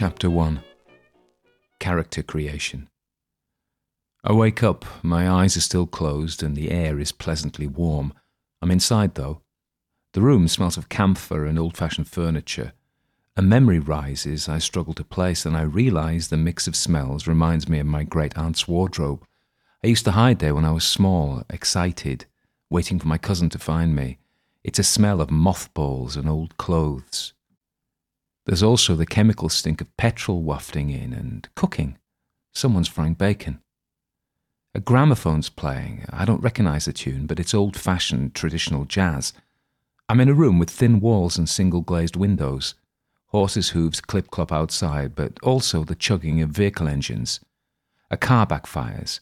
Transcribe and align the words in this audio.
Chapter 0.00 0.30
1 0.30 0.62
Character 1.80 2.22
Creation. 2.22 2.88
I 4.22 4.32
wake 4.32 4.62
up, 4.62 4.84
my 5.02 5.28
eyes 5.28 5.56
are 5.56 5.60
still 5.60 5.88
closed, 5.88 6.40
and 6.40 6.54
the 6.54 6.70
air 6.70 7.00
is 7.00 7.10
pleasantly 7.10 7.66
warm. 7.66 8.14
I'm 8.62 8.70
inside, 8.70 9.16
though. 9.16 9.42
The 10.12 10.20
room 10.20 10.46
smells 10.46 10.76
of 10.76 10.88
camphor 10.88 11.46
and 11.46 11.58
old 11.58 11.76
fashioned 11.76 12.06
furniture. 12.06 12.74
A 13.36 13.42
memory 13.42 13.80
rises 13.80 14.48
I 14.48 14.58
struggle 14.58 14.94
to 14.94 15.02
place, 15.02 15.44
and 15.44 15.56
I 15.56 15.62
realize 15.62 16.28
the 16.28 16.36
mix 16.36 16.68
of 16.68 16.76
smells 16.76 17.26
reminds 17.26 17.68
me 17.68 17.80
of 17.80 17.86
my 17.86 18.04
great 18.04 18.38
aunt's 18.38 18.68
wardrobe. 18.68 19.24
I 19.82 19.88
used 19.88 20.04
to 20.04 20.12
hide 20.12 20.38
there 20.38 20.54
when 20.54 20.64
I 20.64 20.70
was 20.70 20.84
small, 20.84 21.42
excited, 21.50 22.26
waiting 22.70 23.00
for 23.00 23.08
my 23.08 23.18
cousin 23.18 23.48
to 23.48 23.58
find 23.58 23.96
me. 23.96 24.18
It's 24.62 24.78
a 24.78 24.84
smell 24.84 25.20
of 25.20 25.32
mothballs 25.32 26.14
and 26.14 26.28
old 26.28 26.56
clothes. 26.56 27.32
There's 28.48 28.62
also 28.62 28.96
the 28.96 29.04
chemical 29.04 29.50
stink 29.50 29.82
of 29.82 29.94
petrol 29.98 30.40
wafting 30.40 30.88
in 30.88 31.12
and 31.12 31.46
cooking. 31.54 31.98
Someone's 32.54 32.88
frying 32.88 33.12
bacon. 33.12 33.60
A 34.74 34.80
gramophone's 34.80 35.50
playing. 35.50 36.06
I 36.10 36.24
don't 36.24 36.42
recognize 36.42 36.86
the 36.86 36.94
tune, 36.94 37.26
but 37.26 37.38
it's 37.38 37.52
old 37.52 37.76
fashioned 37.76 38.34
traditional 38.34 38.86
jazz. 38.86 39.34
I'm 40.08 40.18
in 40.18 40.30
a 40.30 40.34
room 40.34 40.58
with 40.58 40.70
thin 40.70 40.98
walls 40.98 41.36
and 41.36 41.46
single 41.46 41.82
glazed 41.82 42.16
windows. 42.16 42.74
Horses' 43.26 43.70
hooves 43.70 44.00
clip 44.00 44.30
clop 44.30 44.50
outside, 44.50 45.14
but 45.14 45.38
also 45.42 45.84
the 45.84 45.94
chugging 45.94 46.40
of 46.40 46.48
vehicle 46.48 46.88
engines. 46.88 47.40
A 48.10 48.16
car 48.16 48.46
backfires. 48.46 49.20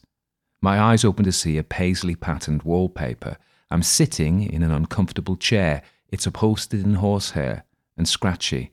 My 0.61 0.79
eyes 0.79 1.03
open 1.03 1.25
to 1.25 1.33
see 1.33 1.57
a 1.57 1.65
paisley 1.65 2.15
patterned 2.15 2.63
wallpaper. 2.63 3.35
I'm 3.69 3.83
sitting 3.83 4.43
in 4.43 4.63
an 4.63 4.71
uncomfortable 4.71 5.35
chair. 5.35 5.81
It's 6.07 6.25
upholstered 6.25 6.85
in 6.85 6.93
horsehair 6.93 7.65
and 7.97 8.07
scratchy. 8.07 8.71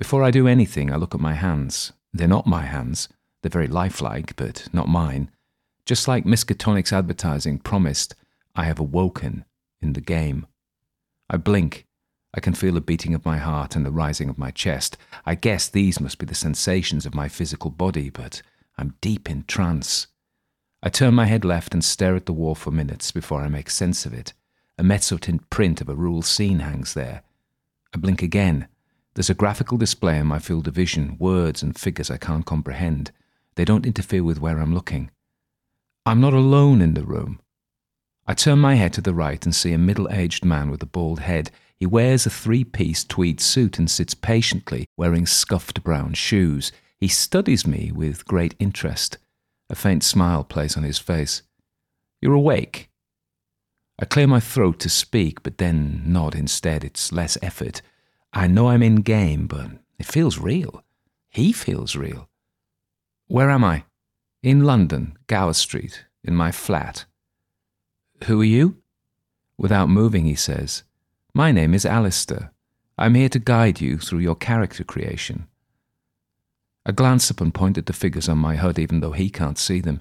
Before 0.00 0.24
I 0.24 0.30
do 0.30 0.48
anything, 0.48 0.90
I 0.90 0.96
look 0.96 1.14
at 1.14 1.20
my 1.20 1.34
hands. 1.34 1.92
They're 2.14 2.26
not 2.26 2.46
my 2.46 2.62
hands. 2.62 3.06
They're 3.42 3.50
very 3.50 3.68
lifelike, 3.68 4.34
but 4.34 4.66
not 4.72 4.88
mine. 4.88 5.30
Just 5.84 6.08
like 6.08 6.24
Miskatonic's 6.24 6.90
advertising 6.90 7.58
promised, 7.58 8.14
I 8.56 8.64
have 8.64 8.80
awoken 8.80 9.44
in 9.82 9.92
the 9.92 10.00
game. 10.00 10.46
I 11.28 11.36
blink. 11.36 11.86
I 12.32 12.40
can 12.40 12.54
feel 12.54 12.72
the 12.72 12.80
beating 12.80 13.12
of 13.12 13.26
my 13.26 13.36
heart 13.36 13.76
and 13.76 13.84
the 13.84 13.90
rising 13.90 14.30
of 14.30 14.38
my 14.38 14.50
chest. 14.50 14.96
I 15.26 15.34
guess 15.34 15.68
these 15.68 16.00
must 16.00 16.16
be 16.16 16.24
the 16.24 16.34
sensations 16.34 17.04
of 17.04 17.14
my 17.14 17.28
physical 17.28 17.70
body, 17.70 18.08
but 18.08 18.40
I'm 18.78 18.94
deep 19.02 19.28
in 19.28 19.44
trance. 19.44 20.06
I 20.82 20.88
turn 20.88 21.12
my 21.12 21.26
head 21.26 21.44
left 21.44 21.74
and 21.74 21.84
stare 21.84 22.16
at 22.16 22.24
the 22.24 22.32
wall 22.32 22.54
for 22.54 22.70
minutes 22.70 23.12
before 23.12 23.42
I 23.42 23.48
make 23.48 23.68
sense 23.68 24.06
of 24.06 24.14
it. 24.14 24.32
A 24.78 24.82
mezzotint 24.82 25.50
print 25.50 25.82
of 25.82 25.90
a 25.90 25.94
rural 25.94 26.22
scene 26.22 26.60
hangs 26.60 26.94
there. 26.94 27.22
I 27.94 27.98
blink 27.98 28.22
again. 28.22 28.66
There's 29.14 29.30
a 29.30 29.34
graphical 29.34 29.76
display 29.76 30.18
in 30.18 30.26
my 30.26 30.38
field 30.38 30.68
of 30.68 30.74
vision, 30.74 31.16
words 31.18 31.62
and 31.62 31.76
figures 31.76 32.10
I 32.10 32.16
can't 32.16 32.46
comprehend. 32.46 33.10
They 33.56 33.64
don't 33.64 33.86
interfere 33.86 34.22
with 34.22 34.40
where 34.40 34.58
I'm 34.58 34.72
looking. 34.72 35.10
I'm 36.06 36.20
not 36.20 36.32
alone 36.32 36.80
in 36.80 36.94
the 36.94 37.04
room. 37.04 37.40
I 38.26 38.34
turn 38.34 38.60
my 38.60 38.76
head 38.76 38.92
to 38.94 39.00
the 39.00 39.14
right 39.14 39.44
and 39.44 39.54
see 39.54 39.72
a 39.72 39.78
middle 39.78 40.08
aged 40.10 40.44
man 40.44 40.70
with 40.70 40.82
a 40.82 40.86
bald 40.86 41.20
head. 41.20 41.50
He 41.76 41.86
wears 41.86 42.24
a 42.24 42.30
three 42.30 42.62
piece 42.62 43.02
tweed 43.02 43.40
suit 43.40 43.78
and 43.78 43.90
sits 43.90 44.14
patiently, 44.14 44.86
wearing 44.96 45.26
scuffed 45.26 45.82
brown 45.82 46.14
shoes. 46.14 46.70
He 46.98 47.08
studies 47.08 47.66
me 47.66 47.90
with 47.90 48.26
great 48.26 48.54
interest. 48.60 49.18
A 49.68 49.74
faint 49.74 50.04
smile 50.04 50.44
plays 50.44 50.76
on 50.76 50.84
his 50.84 50.98
face. 50.98 51.42
You're 52.20 52.34
awake? 52.34 52.88
I 53.98 54.04
clear 54.04 54.26
my 54.26 54.40
throat 54.40 54.78
to 54.80 54.88
speak, 54.88 55.42
but 55.42 55.58
then 55.58 56.02
nod 56.06 56.34
instead. 56.34 56.84
It's 56.84 57.12
less 57.12 57.36
effort. 57.42 57.82
I 58.32 58.46
know 58.46 58.68
I'm 58.68 58.82
in 58.82 58.96
game, 58.96 59.46
but 59.46 59.70
it 59.98 60.06
feels 60.06 60.38
real. 60.38 60.84
He 61.28 61.52
feels 61.52 61.96
real. 61.96 62.28
Where 63.26 63.50
am 63.50 63.64
I? 63.64 63.84
In 64.42 64.64
London, 64.64 65.18
Gower 65.26 65.52
Street, 65.52 66.04
in 66.24 66.34
my 66.34 66.52
flat. 66.52 67.04
Who 68.24 68.40
are 68.40 68.44
you? 68.44 68.76
Without 69.58 69.88
moving, 69.88 70.24
he 70.24 70.34
says, 70.34 70.84
My 71.34 71.52
name 71.52 71.74
is 71.74 71.84
Alistair. 71.84 72.52
I'm 72.96 73.14
here 73.14 73.28
to 73.30 73.38
guide 73.38 73.80
you 73.80 73.98
through 73.98 74.20
your 74.20 74.36
character 74.36 74.84
creation. 74.84 75.46
I 76.86 76.92
glance 76.92 77.30
up 77.30 77.40
and 77.40 77.52
point 77.52 77.78
at 77.78 77.86
the 77.86 77.92
figures 77.92 78.28
on 78.28 78.38
my 78.38 78.56
HUD, 78.56 78.78
even 78.78 79.00
though 79.00 79.12
he 79.12 79.28
can't 79.28 79.58
see 79.58 79.80
them. 79.80 80.00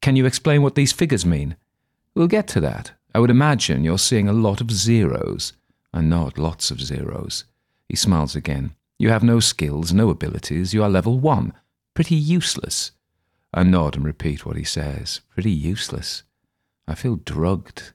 Can 0.00 0.16
you 0.16 0.24
explain 0.24 0.62
what 0.62 0.74
these 0.74 0.92
figures 0.92 1.26
mean? 1.26 1.56
We'll 2.14 2.26
get 2.26 2.46
to 2.48 2.60
that. 2.60 2.92
I 3.14 3.18
would 3.18 3.30
imagine 3.30 3.84
you're 3.84 3.98
seeing 3.98 4.28
a 4.28 4.32
lot 4.32 4.60
of 4.60 4.70
zeros. 4.70 5.52
I 5.92 6.00
nod, 6.00 6.38
lots 6.38 6.70
of 6.70 6.80
zeros. 6.80 7.44
He 7.88 7.96
smiles 7.96 8.34
again. 8.34 8.74
You 8.98 9.10
have 9.10 9.22
no 9.22 9.40
skills, 9.40 9.92
no 9.92 10.10
abilities. 10.10 10.72
You 10.72 10.82
are 10.82 10.88
level 10.88 11.18
one. 11.18 11.52
Pretty 11.94 12.14
useless. 12.14 12.92
I 13.52 13.62
nod 13.62 13.96
and 13.96 14.04
repeat 14.04 14.44
what 14.44 14.56
he 14.56 14.64
says. 14.64 15.20
Pretty 15.30 15.50
useless. 15.50 16.22
I 16.88 16.94
feel 16.94 17.16
drugged. 17.16 17.92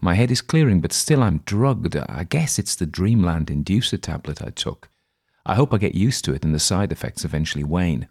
My 0.00 0.14
head 0.14 0.30
is 0.30 0.40
clearing, 0.40 0.80
but 0.80 0.92
still 0.92 1.22
I'm 1.22 1.38
drugged. 1.44 1.96
I 1.96 2.24
guess 2.24 2.58
it's 2.58 2.74
the 2.74 2.86
Dreamland 2.86 3.46
inducer 3.48 4.00
tablet 4.00 4.42
I 4.42 4.50
took. 4.50 4.88
I 5.44 5.54
hope 5.54 5.72
I 5.72 5.78
get 5.78 5.94
used 5.94 6.24
to 6.26 6.34
it 6.34 6.44
and 6.44 6.54
the 6.54 6.58
side 6.60 6.92
effects 6.92 7.24
eventually 7.24 7.64
wane. 7.64 8.08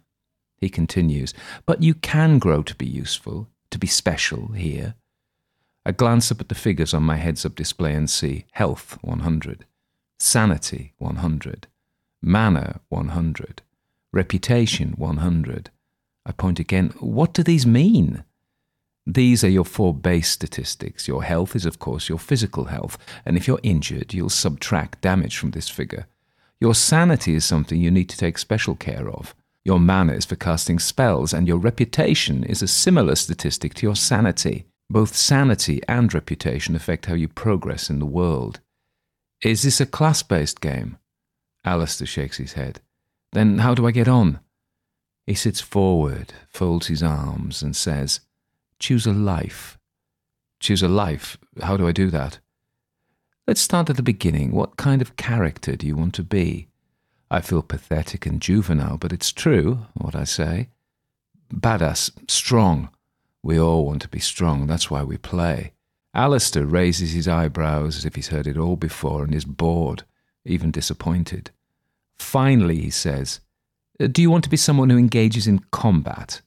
He 0.58 0.68
continues, 0.68 1.32
But 1.66 1.82
you 1.82 1.94
can 1.94 2.38
grow 2.38 2.62
to 2.62 2.74
be 2.74 2.86
useful, 2.86 3.48
to 3.70 3.78
be 3.78 3.86
special 3.86 4.48
here. 4.48 4.94
I 5.86 5.92
glance 5.92 6.30
up 6.30 6.40
at 6.40 6.48
the 6.48 6.54
figures 6.54 6.92
on 6.92 7.04
my 7.04 7.16
heads 7.16 7.46
up 7.46 7.54
display 7.54 7.94
and 7.94 8.10
see 8.10 8.44
health 8.52 8.98
100, 9.02 9.64
sanity 10.18 10.92
100, 10.98 11.66
mana 12.22 12.80
100, 12.88 13.62
reputation 14.12 14.94
100. 14.96 15.70
I 16.26 16.32
point 16.32 16.58
again, 16.58 16.90
what 17.00 17.32
do 17.32 17.42
these 17.42 17.66
mean? 17.66 18.24
These 19.06 19.42
are 19.42 19.48
your 19.48 19.64
four 19.64 19.94
base 19.94 20.28
statistics. 20.28 21.08
Your 21.08 21.22
health 21.22 21.56
is, 21.56 21.64
of 21.64 21.78
course, 21.78 22.10
your 22.10 22.18
physical 22.18 22.64
health, 22.64 22.98
and 23.24 23.36
if 23.36 23.48
you're 23.48 23.60
injured, 23.62 24.12
you'll 24.12 24.28
subtract 24.28 25.00
damage 25.00 25.38
from 25.38 25.52
this 25.52 25.68
figure. 25.68 26.06
Your 26.60 26.74
sanity 26.74 27.34
is 27.34 27.44
something 27.44 27.80
you 27.80 27.90
need 27.90 28.10
to 28.10 28.18
take 28.18 28.36
special 28.36 28.74
care 28.74 29.08
of. 29.08 29.34
Your 29.64 29.78
mana 29.78 30.12
is 30.12 30.24
for 30.24 30.36
casting 30.36 30.78
spells, 30.78 31.32
and 31.32 31.48
your 31.48 31.56
reputation 31.56 32.44
is 32.44 32.62
a 32.62 32.68
similar 32.68 33.14
statistic 33.14 33.74
to 33.74 33.86
your 33.86 33.96
sanity. 33.96 34.66
Both 34.90 35.14
sanity 35.14 35.80
and 35.88 36.12
reputation 36.12 36.74
affect 36.74 37.06
how 37.06 37.14
you 37.14 37.28
progress 37.28 37.88
in 37.88 38.00
the 38.00 38.06
world. 38.06 38.60
Is 39.42 39.62
this 39.62 39.80
a 39.80 39.86
class 39.86 40.22
based 40.22 40.60
game? 40.60 40.98
Alistair 41.64 42.06
shakes 42.06 42.38
his 42.38 42.54
head. 42.54 42.80
Then 43.32 43.58
how 43.58 43.74
do 43.74 43.86
I 43.86 43.92
get 43.92 44.08
on? 44.08 44.40
He 45.26 45.34
sits 45.34 45.60
forward, 45.60 46.32
folds 46.48 46.88
his 46.88 47.02
arms, 47.02 47.62
and 47.62 47.76
says, 47.76 48.20
Choose 48.78 49.06
a 49.06 49.12
life. 49.12 49.78
Choose 50.58 50.82
a 50.82 50.88
life? 50.88 51.36
How 51.60 51.76
do 51.76 51.86
I 51.86 51.92
do 51.92 52.10
that? 52.10 52.38
Let's 53.46 53.60
start 53.60 53.90
at 53.90 53.96
the 53.96 54.02
beginning. 54.02 54.52
What 54.52 54.76
kind 54.76 55.00
of 55.00 55.16
character 55.16 55.76
do 55.76 55.86
you 55.86 55.96
want 55.96 56.14
to 56.14 56.22
be? 56.22 56.68
I 57.30 57.40
feel 57.40 57.62
pathetic 57.62 58.26
and 58.26 58.40
juvenile, 58.40 58.96
but 58.96 59.12
it's 59.12 59.32
true, 59.32 59.86
what 59.94 60.16
I 60.16 60.24
say. 60.24 60.70
Badass, 61.52 62.10
strong. 62.28 62.88
We 63.42 63.60
all 63.60 63.86
want 63.86 64.02
to 64.02 64.08
be 64.08 64.18
strong, 64.18 64.66
that's 64.66 64.90
why 64.90 65.02
we 65.04 65.16
play. 65.16 65.72
Alistair 66.18 66.66
raises 66.66 67.12
his 67.12 67.28
eyebrows 67.28 67.96
as 67.96 68.04
if 68.04 68.16
he's 68.16 68.26
heard 68.26 68.48
it 68.48 68.56
all 68.56 68.74
before 68.74 69.22
and 69.22 69.32
is 69.32 69.44
bored, 69.44 70.02
even 70.44 70.72
disappointed. 70.72 71.52
Finally, 72.18 72.80
he 72.80 72.90
says, 72.90 73.38
uh, 74.00 74.08
Do 74.08 74.20
you 74.20 74.28
want 74.28 74.42
to 74.42 74.50
be 74.50 74.56
someone 74.56 74.90
who 74.90 74.98
engages 74.98 75.46
in 75.46 75.60
combat? 75.70 76.40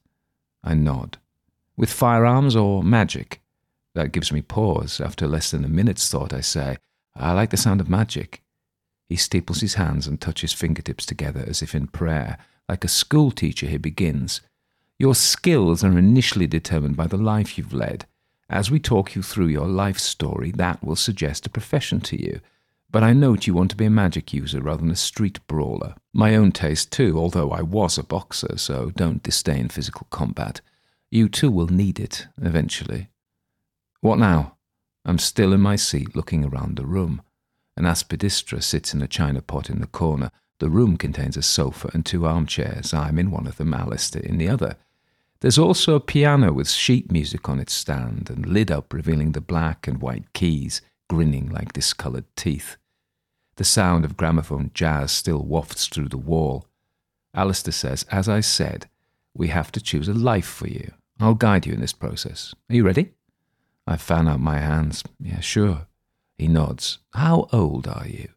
I 0.62 0.74
nod. 0.74 1.16
With 1.74 1.90
firearms 1.90 2.54
or 2.54 2.82
magic? 2.82 3.40
That 3.94 4.12
gives 4.12 4.30
me 4.30 4.42
pause. 4.42 5.00
After 5.00 5.26
less 5.26 5.50
than 5.50 5.64
a 5.64 5.68
minute's 5.68 6.06
thought, 6.06 6.34
I 6.34 6.42
say, 6.42 6.76
I 7.16 7.32
like 7.32 7.48
the 7.48 7.56
sound 7.56 7.80
of 7.80 7.88
magic. 7.88 8.42
He 9.08 9.16
steeples 9.16 9.62
his 9.62 9.76
hands 9.76 10.06
and 10.06 10.20
touches 10.20 10.52
fingertips 10.52 11.06
together 11.06 11.44
as 11.46 11.62
if 11.62 11.74
in 11.74 11.86
prayer. 11.86 12.36
Like 12.68 12.84
a 12.84 12.88
schoolteacher, 12.88 13.68
he 13.68 13.78
begins. 13.78 14.42
Your 14.98 15.14
skills 15.14 15.82
are 15.82 15.98
initially 15.98 16.46
determined 16.46 16.98
by 16.98 17.06
the 17.06 17.16
life 17.16 17.56
you've 17.56 17.72
led. 17.72 18.04
As 18.52 18.70
we 18.70 18.78
talk 18.78 19.14
you 19.14 19.22
through 19.22 19.46
your 19.46 19.66
life 19.66 19.98
story, 19.98 20.50
that 20.52 20.84
will 20.84 20.94
suggest 20.94 21.46
a 21.46 21.50
profession 21.50 22.02
to 22.02 22.22
you. 22.22 22.40
But 22.90 23.02
I 23.02 23.14
note 23.14 23.46
you 23.46 23.54
want 23.54 23.70
to 23.70 23.76
be 23.78 23.86
a 23.86 23.90
magic 23.90 24.34
user 24.34 24.60
rather 24.60 24.82
than 24.82 24.90
a 24.90 24.96
street 24.96 25.40
brawler. 25.46 25.94
My 26.12 26.36
own 26.36 26.52
taste, 26.52 26.92
too, 26.92 27.18
although 27.18 27.50
I 27.50 27.62
was 27.62 27.96
a 27.96 28.02
boxer, 28.02 28.58
so 28.58 28.92
don't 28.94 29.22
disdain 29.22 29.70
physical 29.70 30.06
combat. 30.10 30.60
You 31.10 31.30
too 31.30 31.50
will 31.50 31.68
need 31.68 31.98
it, 31.98 32.26
eventually. 32.42 33.08
What 34.02 34.18
now? 34.18 34.58
I'm 35.06 35.18
still 35.18 35.54
in 35.54 35.62
my 35.62 35.76
seat 35.76 36.14
looking 36.14 36.44
around 36.44 36.76
the 36.76 36.84
room. 36.84 37.22
An 37.78 37.84
aspidistra 37.84 38.62
sits 38.62 38.92
in 38.92 39.00
a 39.00 39.08
china 39.08 39.40
pot 39.40 39.70
in 39.70 39.80
the 39.80 39.86
corner. 39.86 40.30
The 40.58 40.68
room 40.68 40.98
contains 40.98 41.38
a 41.38 41.42
sofa 41.42 41.90
and 41.94 42.04
two 42.04 42.26
armchairs. 42.26 42.92
I'm 42.92 43.18
in 43.18 43.30
one 43.30 43.46
of 43.46 43.56
them, 43.56 43.72
Alistair 43.72 44.22
in 44.22 44.36
the 44.36 44.50
other. 44.50 44.76
There's 45.42 45.58
also 45.58 45.96
a 45.96 46.00
piano 46.00 46.52
with 46.52 46.70
sheet 46.70 47.10
music 47.10 47.48
on 47.48 47.58
its 47.58 47.72
stand 47.72 48.30
and 48.30 48.46
lid 48.46 48.70
up, 48.70 48.92
revealing 48.92 49.32
the 49.32 49.40
black 49.40 49.88
and 49.88 50.00
white 50.00 50.32
keys, 50.34 50.82
grinning 51.10 51.50
like 51.50 51.72
discoloured 51.72 52.26
teeth. 52.36 52.76
The 53.56 53.64
sound 53.64 54.04
of 54.04 54.16
gramophone 54.16 54.70
jazz 54.72 55.10
still 55.10 55.42
wafts 55.44 55.88
through 55.88 56.10
the 56.10 56.16
wall. 56.16 56.68
Alistair 57.34 57.72
says, 57.72 58.06
As 58.08 58.28
I 58.28 58.38
said, 58.38 58.88
we 59.34 59.48
have 59.48 59.72
to 59.72 59.80
choose 59.80 60.06
a 60.06 60.14
life 60.14 60.46
for 60.46 60.68
you. 60.68 60.92
I'll 61.18 61.34
guide 61.34 61.66
you 61.66 61.72
in 61.72 61.80
this 61.80 61.92
process. 61.92 62.54
Are 62.70 62.76
you 62.76 62.86
ready? 62.86 63.10
I 63.84 63.96
fan 63.96 64.28
out 64.28 64.38
my 64.38 64.60
hands. 64.60 65.02
Yeah, 65.18 65.40
sure. 65.40 65.88
He 66.38 66.46
nods. 66.46 66.98
How 67.14 67.48
old 67.52 67.88
are 67.88 68.06
you? 68.06 68.28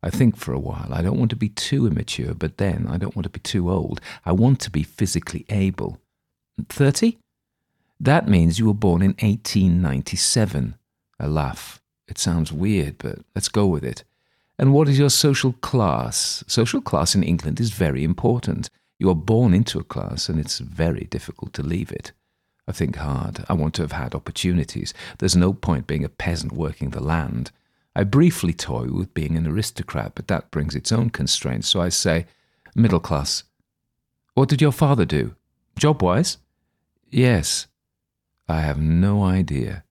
I 0.00 0.10
think 0.10 0.36
for 0.36 0.52
a 0.52 0.60
while. 0.60 0.90
I 0.92 1.02
don't 1.02 1.18
want 1.18 1.30
to 1.30 1.36
be 1.36 1.48
too 1.48 1.88
immature, 1.88 2.34
but 2.34 2.58
then 2.58 2.86
I 2.88 2.98
don't 2.98 3.16
want 3.16 3.24
to 3.24 3.30
be 3.30 3.40
too 3.40 3.68
old. 3.68 4.00
I 4.24 4.30
want 4.30 4.60
to 4.60 4.70
be 4.70 4.84
physically 4.84 5.44
able. 5.48 5.98
30? 6.68 7.18
That 7.98 8.28
means 8.28 8.58
you 8.58 8.66
were 8.66 8.74
born 8.74 9.02
in 9.02 9.14
1897. 9.20 10.74
A 11.18 11.28
laugh. 11.28 11.80
It 12.08 12.18
sounds 12.18 12.52
weird, 12.52 12.98
but 12.98 13.20
let's 13.34 13.48
go 13.48 13.66
with 13.66 13.84
it. 13.84 14.04
And 14.58 14.72
what 14.72 14.88
is 14.88 14.98
your 14.98 15.10
social 15.10 15.52
class? 15.54 16.44
Social 16.46 16.80
class 16.80 17.14
in 17.14 17.22
England 17.22 17.60
is 17.60 17.70
very 17.70 18.04
important. 18.04 18.70
You 18.98 19.10
are 19.10 19.14
born 19.14 19.52
into 19.52 19.78
a 19.78 19.84
class, 19.84 20.28
and 20.28 20.38
it's 20.38 20.58
very 20.58 21.04
difficult 21.10 21.52
to 21.54 21.62
leave 21.62 21.90
it. 21.90 22.12
I 22.68 22.72
think 22.72 22.96
hard. 22.96 23.44
I 23.48 23.52
want 23.52 23.74
to 23.74 23.82
have 23.82 23.92
had 23.92 24.14
opportunities. 24.14 24.94
There's 25.18 25.36
no 25.36 25.52
point 25.52 25.86
being 25.86 26.04
a 26.04 26.08
peasant 26.08 26.52
working 26.52 26.90
the 26.90 27.02
land. 27.02 27.50
I 27.94 28.04
briefly 28.04 28.52
toy 28.52 28.86
with 28.90 29.14
being 29.14 29.36
an 29.36 29.46
aristocrat, 29.46 30.12
but 30.14 30.28
that 30.28 30.50
brings 30.50 30.74
its 30.74 30.92
own 30.92 31.10
constraints, 31.10 31.68
so 31.68 31.80
I 31.80 31.90
say, 31.90 32.26
middle 32.74 33.00
class. 33.00 33.44
What 34.34 34.48
did 34.48 34.60
your 34.60 34.72
father 34.72 35.04
do? 35.04 35.34
Job 35.78 36.02
wise? 36.02 36.38
Yes. 37.10 37.66
I 38.48 38.60
have 38.60 38.78
no 38.78 39.22
idea. 39.22 39.84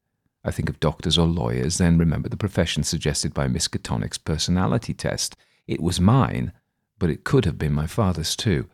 I 0.43 0.51
think 0.51 0.69
of 0.69 0.79
doctors 0.79 1.17
or 1.17 1.25
lawyers, 1.25 1.77
then 1.77 1.97
remember 1.97 2.29
the 2.29 2.37
profession 2.37 2.83
suggested 2.83 3.33
by 3.33 3.47
Miss 3.47 3.67
Miskatonic's 3.67 4.17
personality 4.17 4.93
test. 4.93 5.35
It 5.67 5.81
was 5.81 5.99
mine, 5.99 6.53
but 6.99 7.09
it 7.09 7.23
could 7.23 7.45
have 7.45 7.57
been 7.57 7.73
my 7.73 7.87
father's 7.87 8.35
too. 8.35 8.69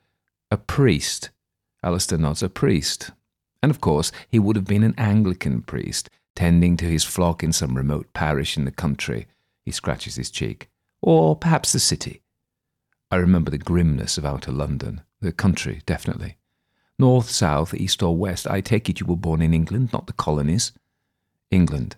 A 0.52 0.58
priest. 0.58 1.30
Alistair 1.82 2.18
nods, 2.18 2.44
a 2.44 2.50
priest. 2.50 3.12
And 3.64 3.70
of 3.70 3.80
course, 3.80 4.12
he 4.28 4.38
would 4.38 4.56
have 4.56 4.66
been 4.66 4.84
an 4.84 4.96
Anglican 4.98 5.62
priest, 5.62 6.10
tending 6.36 6.78
to 6.78 6.86
his 6.86 7.04
flock 7.04 7.44
in 7.44 7.54
some 7.54 7.78
remote 7.78 8.12
parish 8.14 8.58
in 8.58 8.66
the 8.66 8.72
country. 8.72 9.28
He 9.64 9.72
scratches 9.72 10.16
his 10.16 10.30
cheek. 10.30 10.70
Or 11.02 11.36
perhaps 11.36 11.72
the 11.72 11.80
city. 11.80 12.22
I 13.10 13.16
remember 13.16 13.50
the 13.50 13.58
grimness 13.58 14.18
of 14.18 14.26
outer 14.26 14.52
London. 14.52 15.02
The 15.22 15.32
country, 15.32 15.82
definitely. 15.86 16.38
North, 17.02 17.32
south, 17.32 17.74
east, 17.74 18.04
or 18.04 18.16
west, 18.16 18.46
I 18.48 18.62
take 18.62 18.88
it 18.88 19.00
you 19.00 19.08
were 19.08 19.16
born 19.16 19.42
in 19.42 19.56
England, 19.56 19.92
not 19.92 20.06
the 20.06 20.14
colonies. 20.14 20.72
England. 21.50 21.96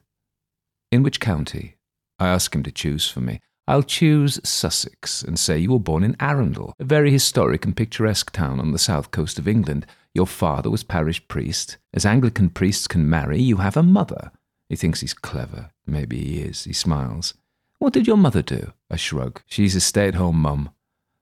In 0.93 1.03
which 1.03 1.19
county? 1.19 1.75
I 2.19 2.29
ask 2.29 2.55
him 2.55 2.63
to 2.63 2.71
choose 2.71 3.09
for 3.09 3.19
me. 3.19 3.41
I'll 3.67 3.83
choose 3.83 4.39
Sussex 4.45 5.21
and 5.21 5.37
say 5.37 5.57
you 5.57 5.73
were 5.73 5.89
born 5.91 6.05
in 6.05 6.15
Arundel, 6.21 6.73
a 6.79 6.85
very 6.85 7.11
historic 7.11 7.65
and 7.65 7.75
picturesque 7.75 8.31
town 8.31 8.61
on 8.61 8.71
the 8.71 8.79
south 8.79 9.11
coast 9.11 9.37
of 9.37 9.45
England. 9.45 9.85
Your 10.13 10.25
father 10.25 10.69
was 10.69 10.85
parish 10.85 11.27
priest. 11.27 11.77
As 11.93 12.05
Anglican 12.05 12.49
priests 12.49 12.87
can 12.87 13.09
marry, 13.09 13.41
you 13.41 13.57
have 13.57 13.75
a 13.75 13.83
mother. 13.83 14.31
He 14.69 14.77
thinks 14.77 15.01
he's 15.01 15.13
clever. 15.13 15.71
Maybe 15.85 16.17
he 16.23 16.39
is. 16.39 16.63
He 16.63 16.71
smiles. 16.71 17.33
What 17.77 17.91
did 17.91 18.07
your 18.07 18.15
mother 18.15 18.41
do? 18.41 18.71
I 18.89 18.95
shrug. 18.95 19.41
She's 19.47 19.75
a 19.75 19.81
stay 19.81 20.07
at 20.07 20.15
home 20.15 20.37
mum. 20.37 20.69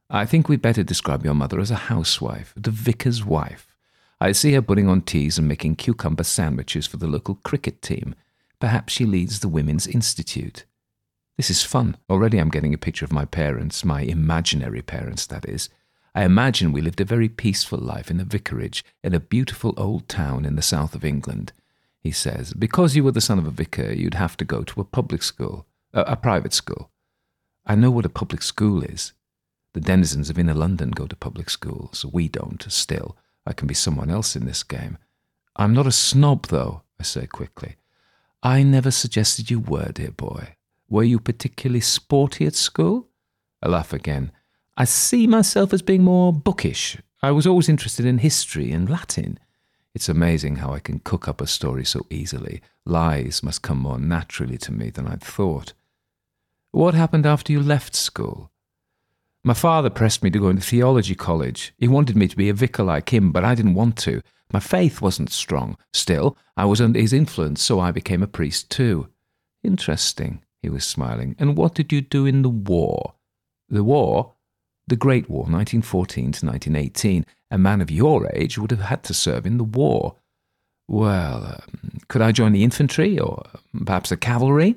I 0.08 0.28
think 0.28 0.48
we'd 0.48 0.62
better 0.62 0.84
describe 0.84 1.26
your 1.26 1.34
mother 1.34 1.60
as 1.60 1.72
a 1.72 1.88
housewife, 1.90 2.54
the 2.56 2.70
vicar's 2.70 3.26
wife. 3.26 3.71
I 4.22 4.34
see 4.34 4.54
her 4.54 4.62
putting 4.62 4.88
on 4.88 5.02
teas 5.02 5.40
and 5.40 5.48
making 5.48 5.78
cucumber 5.78 6.24
sandwiches 6.24 6.86
for 6.86 6.98
the 6.98 7.08
local 7.08 7.40
cricket 7.44 7.82
team. 7.82 8.14
Perhaps 8.60 8.94
she 8.94 9.04
leads 9.04 9.40
the 9.40 9.50
Women's 9.50 9.88
Institute. 9.88 10.66
This 11.38 11.50
is 11.50 11.64
fun. 11.64 11.98
Already 12.08 12.38
I'm 12.38 12.52
getting 12.52 12.72
a 12.72 12.78
picture 12.78 13.04
of 13.04 13.12
my 13.12 13.26
parents, 13.26 13.84
my 13.84 14.02
imaginary 14.02 14.84
parents, 14.84 15.26
that 15.26 15.50
is. 15.50 15.70
I 16.14 16.24
imagine 16.24 16.72
we 16.72 16.82
lived 16.82 17.02
a 17.02 17.06
very 17.06 17.30
peaceful 17.30 17.80
life 17.80 18.12
in 18.12 18.20
a 18.20 18.24
vicarage 18.24 18.86
in 19.04 19.16
a 19.16 19.20
beautiful 19.20 19.74
old 19.76 20.08
town 20.08 20.46
in 20.46 20.56
the 20.56 20.62
south 20.62 20.94
of 20.94 21.04
England. 21.04 21.52
He 22.00 22.12
says, 22.12 22.54
because 22.54 22.96
you 22.96 23.04
were 23.04 23.12
the 23.12 23.22
son 23.22 23.40
of 23.40 23.48
a 23.48 23.50
vicar, 23.52 23.92
you'd 23.92 24.14
have 24.14 24.38
to 24.38 24.46
go 24.46 24.62
to 24.62 24.82
a 24.82 24.86
public 24.86 25.24
school, 25.24 25.66
a, 25.94 26.02
a 26.02 26.16
private 26.16 26.54
school. 26.54 26.92
I 27.66 27.74
know 27.74 27.90
what 27.90 28.06
a 28.06 28.10
public 28.10 28.44
school 28.44 28.84
is. 28.84 29.14
The 29.74 29.82
denizens 29.82 30.30
of 30.30 30.38
inner 30.38 30.54
London 30.54 30.92
go 30.92 31.08
to 31.08 31.16
public 31.16 31.50
schools. 31.50 32.06
We 32.06 32.28
don't, 32.28 32.64
still. 32.72 33.18
I 33.46 33.54
can 33.54 33.68
be 33.68 33.74
someone 33.74 34.10
else 34.10 34.36
in 34.36 34.46
this 34.46 34.64
game. 34.64 34.98
I'm 35.56 35.74
not 35.74 35.88
a 35.88 35.92
snob, 35.92 36.48
though, 36.48 36.84
I 37.00 37.04
say 37.04 37.28
quickly. 37.28 37.76
I 38.44 38.64
never 38.64 38.92
suggested 38.92 39.52
you 39.52 39.60
were, 39.60 39.92
dear 39.92 40.12
boy. 40.12 40.56
Were 40.90 41.04
you 41.04 41.20
particularly 41.20 41.82
sporty 41.82 42.46
at 42.46 42.56
school? 42.56 43.08
I 43.62 43.70
laugh 43.70 43.94
again. 43.94 44.32
I 44.78 44.86
see 44.86 45.28
myself 45.28 45.74
as 45.74 45.82
being 45.82 46.04
more 46.04 46.34
bookish. 46.34 46.98
I 47.22 47.32
was 47.32 47.46
always 47.46 47.70
interested 47.70 48.06
in 48.06 48.18
history 48.18 48.72
and 48.72 48.90
Latin. 48.90 49.38
It's 49.94 50.10
amazing 50.10 50.58
how 50.58 50.74
I 50.74 50.80
can 50.80 51.00
cook 51.00 51.28
up 51.28 51.42
a 51.42 51.48
story 51.48 51.86
so 51.86 52.06
easily. 52.10 52.62
Lies 52.86 53.44
must 53.44 53.62
come 53.62 53.80
more 53.80 54.00
naturally 54.00 54.58
to 54.60 54.72
me 54.72 54.90
than 54.90 55.08
I'd 55.08 55.22
thought. 55.22 55.74
What 56.72 56.94
happened 56.94 57.26
after 57.26 57.52
you 57.52 57.62
left 57.62 57.96
school? 57.96 58.50
My 59.44 59.54
father 59.56 59.90
pressed 59.90 60.24
me 60.24 60.30
to 60.30 60.40
go 60.40 60.50
into 60.50 60.62
theology 60.62 61.16
college. 61.16 61.74
He 61.78 61.88
wanted 61.88 62.16
me 62.16 62.28
to 62.28 62.38
be 62.38 62.50
a 62.50 62.54
vicar 62.54 62.84
like 62.84 63.12
him, 63.12 63.32
but 63.32 63.44
I 63.44 63.56
didn't 63.56 63.74
want 63.74 63.98
to. 64.00 64.22
My 64.54 64.60
faith 64.60 65.02
wasn't 65.02 65.32
strong. 65.32 65.78
Still, 65.94 66.38
I 66.56 66.66
was 66.66 66.80
under 66.80 67.00
his 67.00 67.14
influence, 67.14 67.64
so 67.64 67.80
I 67.80 67.92
became 67.92 68.22
a 68.22 68.28
priest 68.28 68.70
too. 68.70 69.08
Interesting, 69.64 70.44
he 70.62 70.70
was 70.70 70.86
smiling. 70.86 71.36
And 71.40 71.58
what 71.58 71.74
did 71.74 71.92
you 71.92 72.02
do 72.02 72.26
in 72.26 72.44
the 72.44 72.50
war? 72.50 73.16
The 73.68 73.84
war? 73.84 74.34
The 74.88 74.96
Great 74.96 75.30
War, 75.30 75.44
1914 75.44 76.24
to 76.34 76.46
1918. 76.46 77.26
A 77.50 77.58
man 77.58 77.82
of 77.82 77.90
your 77.90 78.30
age 78.34 78.58
would 78.58 78.72
have 78.72 78.82
had 78.82 79.04
to 79.04 79.14
serve 79.14 79.46
in 79.46 79.58
the 79.58 79.64
war. 79.64 80.16
Well, 80.88 81.46
um, 81.46 82.00
could 82.10 82.22
I 82.22 82.32
join 82.32 82.52
the 82.52 82.64
infantry 82.64 83.18
or 83.18 83.44
perhaps 83.86 84.10
the 84.10 84.18
cavalry? 84.18 84.76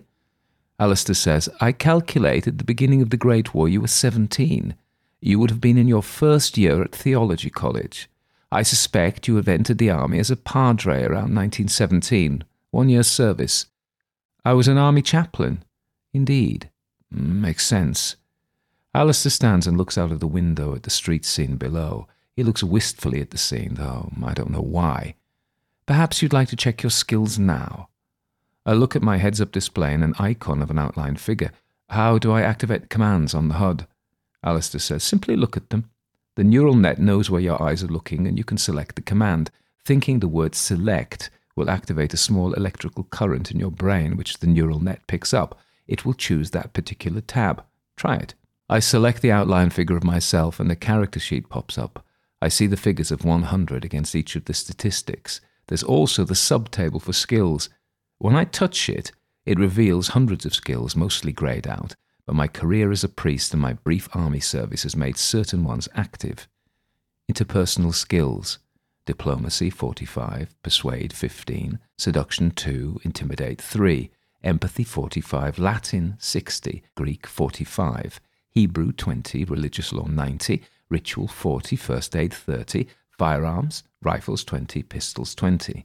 Alistair 0.79 1.15
says, 1.15 1.49
I 1.61 1.73
calculate 1.73 2.47
at 2.47 2.59
the 2.59 2.65
beginning 2.65 3.01
of 3.01 3.11
the 3.11 3.17
Great 3.17 3.55
War 3.55 3.69
you 3.69 3.81
were 3.81 3.87
17. 3.89 4.75
You 5.21 5.39
would 5.39 5.51
have 5.51 5.61
been 5.61 5.79
in 5.79 5.89
your 5.89 6.03
first 6.03 6.59
year 6.59 6.83
at 6.83 6.95
theology 6.95 7.51
college. 7.51 8.09
I 8.51 8.63
suspect 8.63 9.27
you 9.27 9.37
have 9.37 9.49
entered 9.49 9.79
the 9.79 9.91
army 9.91 10.19
as 10.19 10.31
a 10.31 10.37
padre 10.37 11.03
around 11.03 11.35
1917, 11.35 12.45
one 12.71 12.89
year's 12.89 13.07
service. 13.07 13.67
I 14.45 14.53
was 14.53 14.69
an 14.69 14.79
army 14.79 15.03
chaplain. 15.03 15.65
Indeed. 16.13 16.71
Mm, 17.13 17.41
makes 17.41 17.67
sense. 17.67 18.17
Alistair 18.95 19.31
stands 19.31 19.67
and 19.67 19.77
looks 19.77 19.99
out 19.99 20.13
of 20.13 20.21
the 20.21 20.27
window 20.27 20.75
at 20.75 20.85
the 20.85 20.91
street 20.91 21.25
scene 21.25 21.57
below. 21.57 22.07
He 22.37 22.45
looks 22.45 22.63
wistfully 22.63 23.21
at 23.21 23.31
the 23.31 23.39
scene, 23.39 23.75
though 23.75 24.13
I 24.25 24.35
don't 24.35 24.51
know 24.51 24.61
why. 24.61 25.15
Perhaps 25.87 26.23
you'd 26.23 26.33
like 26.33 26.49
to 26.49 26.57
check 26.57 26.83
your 26.83 26.91
skills 26.91 27.39
now. 27.39 27.89
I 28.67 28.73
look 28.73 28.97
at 28.97 29.03
my 29.03 29.19
heads 29.19 29.41
up 29.41 29.53
display 29.53 29.93
and 29.93 30.03
an 30.03 30.15
icon 30.19 30.63
of 30.63 30.71
an 30.71 30.79
outlined 30.79 31.21
figure. 31.21 31.53
How 31.91 32.19
do 32.19 32.33
I 32.33 32.43
activate 32.43 32.89
commands 32.89 33.35
on 33.35 33.49
the 33.49 33.55
HUD? 33.55 33.87
Alistair 34.43 34.81
says, 34.81 35.05
simply 35.05 35.37
look 35.37 35.57
at 35.57 35.71
them. 35.71 35.91
The 36.37 36.45
neural 36.45 36.75
net 36.75 36.99
knows 36.99 37.31
where 37.31 37.41
your 37.41 37.63
eyes 37.63 37.83
are 37.83 37.89
looking 37.89 38.27
and 38.27 38.37
you 38.37 38.45
can 38.45 38.59
select 38.59 38.97
the 38.97 39.03
command. 39.03 39.51
Thinking 39.85 40.21
the 40.21 40.29
word 40.29 40.55
select 40.55 41.31
will 41.57 41.71
activate 41.71 42.15
a 42.15 42.19
small 42.19 42.53
electrical 42.55 43.05
current 43.05 43.51
in 43.51 43.61
your 43.61 43.71
brain, 43.71 44.17
which 44.17 44.39
the 44.39 44.47
neural 44.47 44.81
net 44.81 45.07
picks 45.07 45.33
up. 45.33 45.59
It 45.87 46.05
will 46.05 46.15
choose 46.15 46.51
that 46.51 46.73
particular 46.73 47.21
tab. 47.21 47.63
Try 47.97 48.17
it. 48.17 48.35
I 48.69 48.81
select 48.81 49.21
the 49.21 49.31
outline 49.31 49.71
figure 49.71 49.97
of 49.97 50.05
myself 50.05 50.59
and 50.59 50.71
the 50.71 50.77
character 50.77 51.21
sheet 51.21 51.51
pops 51.51 51.77
up. 51.77 52.05
I 52.41 52.49
see 52.49 52.67
the 52.67 52.77
figures 52.77 53.13
of 53.13 53.25
100 53.25 53.85
against 53.85 54.17
each 54.17 54.37
of 54.37 54.47
the 54.47 54.55
statistics. 54.55 55.41
There's 55.69 55.83
also 55.83 56.25
the 56.25 56.35
subtable 56.35 57.01
for 57.01 57.13
skills. 57.13 57.69
When 58.19 58.37
I 58.37 58.45
touch 58.45 58.89
it, 58.89 59.13
it 59.45 59.59
reveals 59.59 60.09
hundreds 60.09 60.47
of 60.47 60.55
skills, 60.55 60.97
mostly 60.97 61.33
greyed 61.33 61.67
out, 61.67 61.95
but 62.27 62.35
my 62.35 62.49
career 62.49 62.91
as 62.91 63.05
a 63.05 63.09
priest 63.09 63.53
and 63.53 63.61
my 63.61 63.75
brief 63.75 64.09
army 64.15 64.41
service 64.41 64.85
has 64.85 64.97
made 64.97 65.19
certain 65.19 65.65
ones 65.65 65.89
active. 65.95 66.49
Interpersonal 67.31 67.95
skills. 67.95 68.59
Diplomacy 69.07 69.69
45, 69.69 70.55
persuade 70.63 71.13
15, 71.13 71.79
seduction 71.99 72.51
2, 72.51 73.01
intimidate 73.05 73.61
3, 73.61 74.11
empathy 74.43 74.85
45, 74.85 75.59
Latin 75.59 76.17
60, 76.19 76.83
Greek 76.95 77.27
45, 77.27 78.19
Hebrew 78.49 78.93
20, 78.93 79.45
religious 79.45 79.93
law 79.93 80.07
90, 80.07 80.63
ritual 80.89 81.29
40, 81.29 81.77
first 81.77 82.17
aid 82.17 82.33
30, 82.33 82.87
firearms, 83.19 83.83
rifles 84.03 84.43
20, 84.43 84.83
pistols 84.85 85.35
20. 85.35 85.85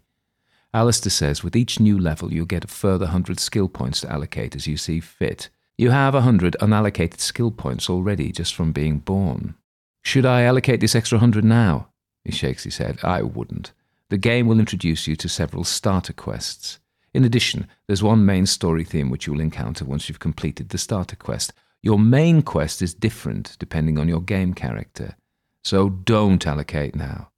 Alistair 0.73 1.09
says 1.09 1.43
with 1.43 1.55
each 1.55 1.79
new 1.79 1.97
level 1.97 2.31
you'll 2.31 2.45
get 2.45 2.63
a 2.63 2.67
further 2.67 3.05
100 3.05 3.39
skill 3.39 3.67
points 3.67 4.01
to 4.01 4.11
allocate 4.11 4.55
as 4.55 4.67
you 4.67 4.77
see 4.77 4.99
fit. 4.99 5.49
You 5.77 5.91
have 5.91 6.13
100 6.13 6.57
unallocated 6.59 7.19
skill 7.19 7.51
points 7.51 7.89
already 7.89 8.31
just 8.31 8.53
from 8.53 8.71
being 8.71 8.99
born. 8.99 9.55
Should 10.03 10.25
I 10.25 10.43
allocate 10.43 10.79
this 10.81 10.95
extra 10.95 11.17
100 11.17 11.43
now? 11.43 11.89
He 12.23 12.31
shakes 12.31 12.63
his 12.63 12.77
head. 12.77 12.99
I 13.03 13.21
wouldn't. 13.21 13.71
The 14.09 14.17
game 14.17 14.47
will 14.47 14.59
introduce 14.59 15.07
you 15.07 15.15
to 15.15 15.29
several 15.29 15.63
starter 15.63 16.13
quests. 16.13 16.79
In 17.13 17.23
addition, 17.25 17.67
there's 17.87 18.03
one 18.03 18.25
main 18.25 18.45
story 18.45 18.83
theme 18.83 19.09
which 19.09 19.25
you 19.25 19.33
will 19.33 19.41
encounter 19.41 19.85
once 19.85 20.07
you've 20.07 20.19
completed 20.19 20.69
the 20.69 20.77
starter 20.77 21.15
quest. 21.15 21.53
Your 21.81 21.97
main 21.97 22.41
quest 22.41 22.81
is 22.81 22.93
different 22.93 23.55
depending 23.57 23.97
on 23.97 24.07
your 24.07 24.21
game 24.21 24.53
character. 24.53 25.15
So 25.63 25.89
don't 25.89 26.45
allocate 26.45 26.95
now. 26.95 27.31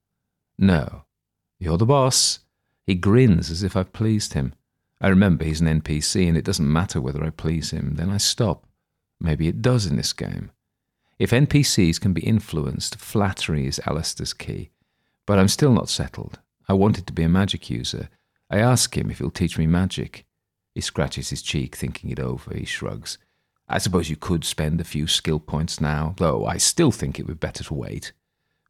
No. 0.58 1.04
You're 1.60 1.78
the 1.78 1.86
boss. 1.86 2.40
He 2.86 2.96
grins 2.96 3.50
as 3.50 3.64
if 3.64 3.76
I've 3.76 3.94
pleased 3.94 4.34
him. 4.34 4.54
I 5.00 5.08
remember 5.08 5.44
he's 5.44 5.62
an 5.62 5.82
NPC 5.82 6.28
and 6.28 6.38
it 6.38 6.46
doesn't 6.46 6.72
matter 6.72 7.02
whether 7.02 7.24
I 7.24 7.30
please 7.30 7.72
him. 7.72 7.96
Then 7.96 8.10
I 8.10 8.18
stop. 8.18 8.68
Maybe 9.20 9.48
it 9.48 9.62
does 9.62 9.86
in 9.86 9.98
this 9.98 10.14
game. 10.14 10.52
If 11.20 11.32
NPCs 11.32 12.02
can 12.02 12.14
be 12.14 12.22
influenced, 12.22 13.00
flattery 13.00 13.68
is 13.68 13.80
Alistair's 13.86 14.34
key. 14.34 14.72
But 15.28 15.38
I'm 15.38 15.48
still 15.48 15.72
not 15.72 15.90
settled. 15.90 16.40
I 16.68 16.74
wanted 16.74 17.06
to 17.08 17.14
be 17.14 17.24
a 17.24 17.30
magic 17.30 17.70
user. 17.70 18.10
I 18.50 18.58
ask 18.58 18.98
him 18.98 19.12
if 19.12 19.20
he'll 19.20 19.30
teach 19.30 19.58
me 19.58 19.68
magic. 19.68 20.26
He 20.74 20.82
scratches 20.82 21.30
his 21.30 21.42
cheek, 21.42 21.76
thinking 21.76 22.10
it 22.10 22.20
over. 22.20 22.54
He 22.56 22.66
shrugs. 22.66 23.18
I 23.68 23.78
suppose 23.78 24.10
you 24.10 24.16
could 24.16 24.44
spend 24.44 24.82
a 24.82 24.86
few 24.86 25.08
skill 25.08 25.40
points 25.40 25.80
now, 25.80 26.16
though 26.18 26.46
I 26.46 26.58
still 26.58 26.92
think 26.92 27.20
it 27.20 27.28
would 27.28 27.40
be 27.40 27.48
better 27.48 27.64
to 27.64 27.74
wait. 27.74 28.12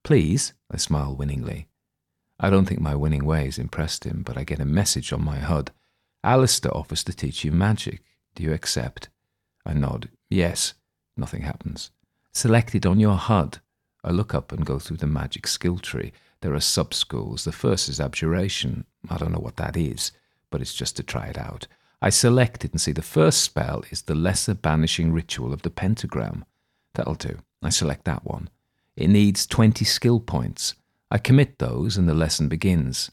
Please, 0.03 0.53
I 0.69 0.77
smile 0.77 1.15
winningly. 1.15 1.67
I 2.43 2.49
don't 2.49 2.65
think 2.65 2.81
my 2.81 2.95
winning 2.95 3.23
ways 3.23 3.59
impressed 3.59 4.03
him, 4.03 4.23
but 4.25 4.35
I 4.35 4.43
get 4.43 4.59
a 4.59 4.65
message 4.65 5.13
on 5.13 5.23
my 5.23 5.37
HUD. 5.37 5.69
Alistair 6.23 6.75
offers 6.75 7.03
to 7.03 7.13
teach 7.13 7.45
you 7.45 7.51
magic. 7.51 8.01
Do 8.33 8.41
you 8.41 8.51
accept? 8.51 9.09
I 9.63 9.73
nod. 9.73 10.09
Yes. 10.27 10.73
Nothing 11.15 11.43
happens. 11.43 11.91
Selected 12.33 12.87
on 12.87 12.99
your 12.99 13.15
HUD. 13.15 13.59
I 14.03 14.09
look 14.09 14.33
up 14.33 14.51
and 14.51 14.65
go 14.65 14.79
through 14.79 14.97
the 14.97 15.05
magic 15.05 15.45
skill 15.45 15.77
tree. 15.77 16.13
There 16.41 16.55
are 16.55 16.59
sub 16.59 16.95
schools. 16.95 17.43
The 17.43 17.51
first 17.51 17.87
is 17.87 17.99
Abjuration. 17.99 18.85
I 19.07 19.17
don't 19.17 19.31
know 19.31 19.39
what 19.39 19.57
that 19.57 19.77
is, 19.77 20.11
but 20.49 20.61
it's 20.61 20.73
just 20.73 20.95
to 20.97 21.03
try 21.03 21.27
it 21.27 21.37
out. 21.37 21.67
I 22.01 22.09
select 22.09 22.65
it 22.65 22.71
and 22.71 22.81
see 22.81 22.91
the 22.91 23.03
first 23.03 23.43
spell 23.43 23.83
is 23.91 24.01
the 24.01 24.15
Lesser 24.15 24.55
Banishing 24.55 25.13
Ritual 25.13 25.53
of 25.53 25.61
the 25.61 25.69
Pentagram. 25.69 26.45
That'll 26.95 27.13
do. 27.13 27.37
I 27.61 27.69
select 27.69 28.05
that 28.05 28.25
one. 28.25 28.49
It 28.95 29.09
needs 29.09 29.45
20 29.45 29.85
skill 29.85 30.19
points. 30.19 30.73
I 31.13 31.17
commit 31.17 31.59
those 31.59 31.97
and 31.97 32.07
the 32.07 32.13
lesson 32.13 32.47
begins. 32.47 33.11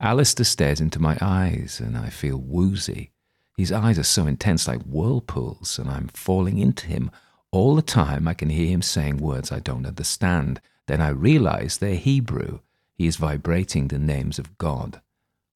Alistair 0.00 0.46
stares 0.46 0.80
into 0.80 0.98
my 0.98 1.18
eyes 1.20 1.80
and 1.84 1.94
I 1.94 2.08
feel 2.08 2.38
woozy. 2.38 3.10
His 3.58 3.70
eyes 3.70 3.98
are 3.98 4.04
so 4.04 4.26
intense 4.26 4.66
like 4.66 4.80
whirlpools 4.84 5.78
and 5.78 5.90
I'm 5.90 6.08
falling 6.08 6.56
into 6.58 6.86
him. 6.86 7.10
All 7.52 7.76
the 7.76 7.82
time 7.82 8.26
I 8.26 8.32
can 8.32 8.48
hear 8.48 8.68
him 8.68 8.80
saying 8.80 9.18
words 9.18 9.52
I 9.52 9.60
don't 9.60 9.84
understand. 9.84 10.62
Then 10.86 11.02
I 11.02 11.10
realize 11.10 11.76
they're 11.76 11.96
Hebrew. 11.96 12.60
He 12.94 13.06
is 13.06 13.16
vibrating 13.16 13.88
the 13.88 13.98
names 13.98 14.38
of 14.38 14.56
God. 14.56 15.02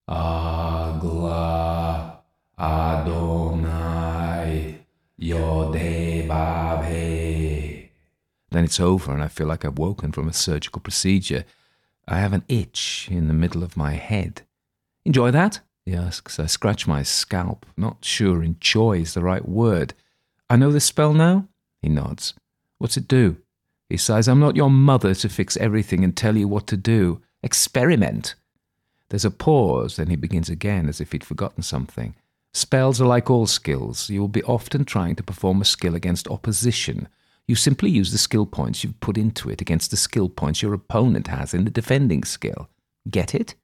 Agla 0.06 1.40
Adonai 2.58 4.00
Yodevave. 5.18 6.50
Then 8.50 8.64
it's 8.64 8.80
over 8.80 9.14
and 9.14 9.22
I 9.22 9.28
feel 9.28 9.46
like 9.46 9.64
I've 9.64 9.78
woken 9.78 10.12
from 10.12 10.28
a 10.28 10.34
surgical 10.34 10.82
procedure. 10.82 11.46
I 12.10 12.18
have 12.18 12.32
an 12.32 12.42
itch 12.48 13.06
in 13.08 13.28
the 13.28 13.34
middle 13.34 13.62
of 13.62 13.76
my 13.76 13.92
head. 13.92 14.42
Enjoy 15.04 15.30
that? 15.30 15.60
he 15.86 15.94
asks. 15.94 16.40
I 16.40 16.46
scratch 16.46 16.88
my 16.88 17.04
scalp, 17.04 17.64
not 17.76 18.04
sure 18.04 18.42
enjoy 18.42 18.98
is 18.98 19.14
the 19.14 19.22
right 19.22 19.48
word. 19.48 19.94
I 20.50 20.56
know 20.56 20.72
the 20.72 20.80
spell 20.80 21.14
now? 21.14 21.46
He 21.80 21.88
nods. 21.88 22.34
What's 22.78 22.96
it 22.96 23.06
do? 23.06 23.36
He 23.88 23.96
sighs, 23.96 24.26
I'm 24.26 24.40
not 24.40 24.56
your 24.56 24.70
mother 24.70 25.14
to 25.14 25.28
fix 25.28 25.56
everything 25.58 26.02
and 26.02 26.16
tell 26.16 26.36
you 26.36 26.48
what 26.48 26.66
to 26.66 26.76
do. 26.76 27.22
Experiment. 27.44 28.34
There's 29.10 29.24
a 29.24 29.30
pause, 29.30 29.94
then 29.94 30.08
he 30.08 30.16
begins 30.16 30.48
again 30.48 30.88
as 30.88 31.00
if 31.00 31.12
he'd 31.12 31.24
forgotten 31.24 31.62
something. 31.62 32.16
Spells 32.52 33.00
are 33.00 33.06
like 33.06 33.30
all 33.30 33.46
skills. 33.46 34.10
You 34.10 34.20
will 34.20 34.28
be 34.28 34.42
often 34.42 34.84
trying 34.84 35.14
to 35.14 35.22
perform 35.22 35.60
a 35.60 35.64
skill 35.64 35.94
against 35.94 36.26
opposition 36.26 37.06
you 37.50 37.56
simply 37.56 37.90
use 37.90 38.12
the 38.12 38.18
skill 38.18 38.46
points 38.46 38.84
you've 38.84 39.00
put 39.00 39.18
into 39.18 39.50
it 39.50 39.60
against 39.60 39.90
the 39.90 39.96
skill 39.96 40.28
points 40.28 40.62
your 40.62 40.72
opponent 40.72 41.26
has 41.26 41.52
in 41.52 41.64
the 41.64 41.70
defending 41.70 42.22
skill. 42.22 42.68
Get 43.10 43.34
it? 43.34 43.56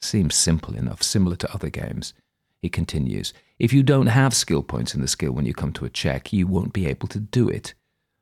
Seems 0.00 0.36
simple 0.36 0.76
enough, 0.76 1.02
similar 1.02 1.34
to 1.34 1.52
other 1.52 1.68
games. 1.68 2.14
He 2.62 2.68
continues, 2.68 3.34
If 3.58 3.72
you 3.72 3.82
don't 3.82 4.06
have 4.06 4.34
skill 4.34 4.62
points 4.62 4.94
in 4.94 5.00
the 5.00 5.08
skill 5.08 5.32
when 5.32 5.46
you 5.46 5.52
come 5.52 5.72
to 5.72 5.84
a 5.84 5.90
check, 5.90 6.32
you 6.32 6.46
won't 6.46 6.72
be 6.72 6.86
able 6.86 7.08
to 7.08 7.18
do 7.18 7.48
it. 7.48 7.74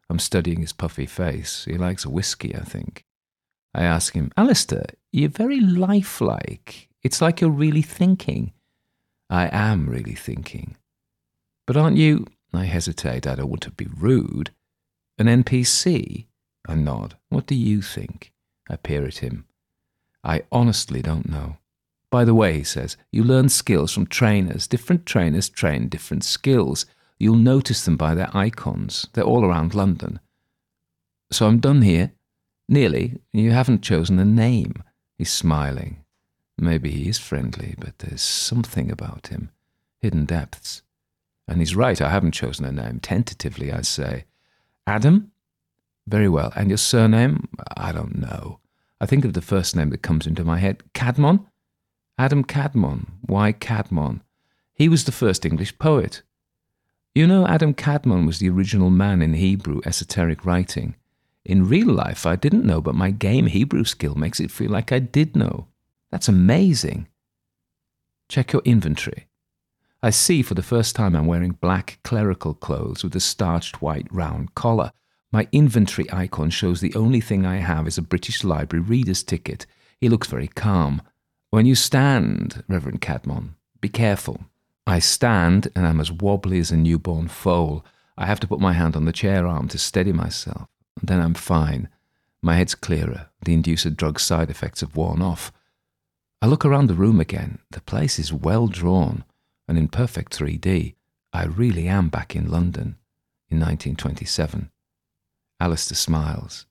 I'm 0.08 0.18
studying 0.18 0.62
his 0.62 0.72
puffy 0.72 1.04
face. 1.04 1.66
He 1.66 1.76
likes 1.76 2.06
whiskey, 2.06 2.56
I 2.56 2.60
think. 2.60 3.04
I 3.74 3.82
ask 3.82 4.14
him, 4.14 4.32
Alistair, 4.34 4.86
you're 5.12 5.28
very 5.28 5.60
lifelike. 5.60 6.88
It's 7.02 7.20
like 7.20 7.42
you're 7.42 7.50
really 7.50 7.82
thinking. 7.82 8.54
I 9.28 9.50
am 9.52 9.90
really 9.90 10.14
thinking. 10.14 10.78
But 11.66 11.76
aren't 11.76 11.98
you? 11.98 12.26
I 12.54 12.64
hesitate. 12.64 13.26
I 13.26 13.34
don't 13.34 13.50
want 13.50 13.62
to 13.64 13.70
be 13.70 13.88
rude. 13.94 14.52
An 15.18 15.26
NPC? 15.26 16.26
I 16.68 16.74
nod. 16.74 17.16
What 17.28 17.46
do 17.46 17.54
you 17.54 17.80
think? 17.80 18.32
I 18.68 18.76
peer 18.76 19.06
at 19.06 19.18
him. 19.18 19.46
I 20.22 20.42
honestly 20.52 21.00
don't 21.00 21.28
know. 21.28 21.56
By 22.10 22.24
the 22.24 22.34
way, 22.34 22.54
he 22.54 22.64
says, 22.64 22.96
you 23.10 23.24
learn 23.24 23.48
skills 23.48 23.92
from 23.92 24.06
trainers. 24.06 24.66
Different 24.66 25.06
trainers 25.06 25.48
train 25.48 25.88
different 25.88 26.24
skills. 26.24 26.86
You'll 27.18 27.36
notice 27.36 27.84
them 27.84 27.96
by 27.96 28.14
their 28.14 28.34
icons. 28.36 29.06
They're 29.12 29.24
all 29.24 29.44
around 29.44 29.74
London. 29.74 30.20
So 31.30 31.46
I'm 31.46 31.60
done 31.60 31.82
here. 31.82 32.12
Nearly. 32.68 33.20
You 33.32 33.52
haven't 33.52 33.82
chosen 33.82 34.18
a 34.18 34.24
name. 34.24 34.82
He's 35.16 35.32
smiling. 35.32 36.04
Maybe 36.58 36.90
he 36.90 37.08
is 37.08 37.18
friendly, 37.18 37.74
but 37.78 37.98
there's 37.98 38.22
something 38.22 38.90
about 38.90 39.28
him. 39.28 39.50
Hidden 40.00 40.26
depths. 40.26 40.82
And 41.48 41.60
he's 41.60 41.76
right, 41.76 42.00
I 42.00 42.10
haven't 42.10 42.32
chosen 42.32 42.64
a 42.64 42.72
name. 42.72 43.00
Tentatively, 43.00 43.72
I 43.72 43.82
say. 43.82 44.24
Adam? 44.86 45.32
Very 46.06 46.28
well. 46.28 46.52
And 46.54 46.68
your 46.68 46.78
surname? 46.78 47.48
I 47.76 47.92
don't 47.92 48.18
know. 48.18 48.60
I 49.00 49.06
think 49.06 49.24
of 49.24 49.32
the 49.32 49.42
first 49.42 49.76
name 49.76 49.90
that 49.90 50.02
comes 50.02 50.26
into 50.26 50.44
my 50.44 50.58
head. 50.58 50.82
Cadmon? 50.94 51.46
Adam 52.18 52.44
Cadmon. 52.44 53.06
Why 53.22 53.52
Cadmon? 53.52 54.20
He 54.72 54.88
was 54.88 55.04
the 55.04 55.12
first 55.12 55.44
English 55.44 55.78
poet. 55.78 56.22
You 57.14 57.26
know, 57.26 57.46
Adam 57.46 57.74
Cadmon 57.74 58.26
was 58.26 58.38
the 58.38 58.48
original 58.48 58.90
man 58.90 59.22
in 59.22 59.34
Hebrew 59.34 59.80
esoteric 59.84 60.44
writing. 60.44 60.94
In 61.44 61.68
real 61.68 61.88
life, 61.88 62.26
I 62.26 62.36
didn't 62.36 62.64
know, 62.64 62.80
but 62.80 62.94
my 62.94 63.10
game 63.10 63.46
Hebrew 63.46 63.84
skill 63.84 64.14
makes 64.14 64.40
it 64.40 64.50
feel 64.50 64.70
like 64.70 64.92
I 64.92 64.98
did 64.98 65.36
know. 65.36 65.66
That's 66.10 66.28
amazing. 66.28 67.08
Check 68.28 68.52
your 68.52 68.62
inventory. 68.64 69.25
I 70.06 70.10
see 70.10 70.40
for 70.42 70.54
the 70.54 70.62
first 70.62 70.94
time 70.94 71.16
I'm 71.16 71.26
wearing 71.26 71.58
black 71.60 71.98
clerical 72.04 72.54
clothes 72.54 73.02
with 73.02 73.16
a 73.16 73.20
starched 73.20 73.82
white 73.82 74.06
round 74.12 74.54
collar. 74.54 74.92
My 75.32 75.48
inventory 75.50 76.06
icon 76.12 76.50
shows 76.50 76.80
the 76.80 76.94
only 76.94 77.20
thing 77.20 77.44
I 77.44 77.56
have 77.56 77.88
is 77.88 77.98
a 77.98 78.02
British 78.02 78.44
Library 78.44 78.84
reader's 78.84 79.24
ticket. 79.24 79.66
He 80.00 80.08
looks 80.08 80.28
very 80.28 80.46
calm. 80.46 81.02
When 81.50 81.66
you 81.66 81.74
stand, 81.74 82.62
Reverend 82.68 83.00
Cadmon, 83.00 83.56
be 83.80 83.88
careful. 83.88 84.42
I 84.86 85.00
stand 85.00 85.72
and 85.74 85.84
I'm 85.84 86.00
as 86.00 86.12
wobbly 86.12 86.60
as 86.60 86.70
a 86.70 86.76
newborn 86.76 87.26
foal. 87.26 87.84
I 88.16 88.26
have 88.26 88.38
to 88.38 88.46
put 88.46 88.60
my 88.60 88.74
hand 88.74 88.94
on 88.94 89.06
the 89.06 89.12
chair 89.12 89.44
arm 89.44 89.66
to 89.70 89.76
steady 89.76 90.12
myself. 90.12 90.68
Then 91.02 91.20
I'm 91.20 91.34
fine. 91.34 91.88
My 92.42 92.54
head's 92.54 92.76
clearer. 92.76 93.30
The 93.44 93.56
inducer 93.56 93.90
drug 93.90 94.20
side 94.20 94.50
effects 94.50 94.82
have 94.82 94.94
worn 94.94 95.20
off. 95.20 95.50
I 96.40 96.46
look 96.46 96.64
around 96.64 96.86
the 96.86 96.94
room 96.94 97.18
again. 97.18 97.58
The 97.72 97.80
place 97.80 98.20
is 98.20 98.32
well 98.32 98.68
drawn 98.68 99.24
and 99.68 99.78
in 99.78 99.88
perfect 99.88 100.38
3D, 100.38 100.94
I 101.32 101.44
really 101.44 101.88
am 101.88 102.08
back 102.08 102.34
in 102.34 102.50
London 102.50 102.96
in 103.50 103.58
1927. 103.58 104.70
Alistair 105.60 105.96
smiles. 105.96 106.66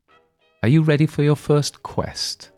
Are 0.63 0.69
you 0.69 0.81
ready 0.81 1.05
for 1.05 1.23
your 1.23 1.35
first 1.35 1.83
quest? 1.83 2.51